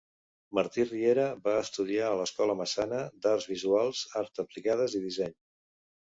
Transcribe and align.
Martí 0.59 0.85
Riera 0.85 1.25
va 1.47 1.53
estudiar 1.65 2.07
a 2.13 2.15
l'Escola 2.21 2.57
Massana 2.63 3.03
d'arts 3.27 3.47
visuals, 3.53 4.03
arts 4.25 4.45
aplicades 4.47 4.99
i 5.03 5.05
disseny. 5.07 5.39